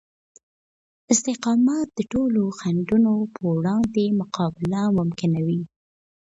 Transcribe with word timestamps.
استقامت 1.13 1.87
د 1.97 1.99
ټولو 2.13 2.41
خنډونو 2.59 3.13
په 3.35 3.41
وړاندې 3.57 4.05
مقابله 4.21 4.81
ممکنوي. 4.99 5.61